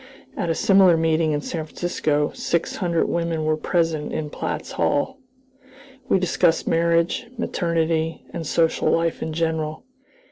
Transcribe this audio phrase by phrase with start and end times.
[0.35, 5.19] At a similar meeting in San Francisco six hundred women were present in Platt's Hall.
[6.09, 9.83] We discussed marriage, maternity, and social life in general.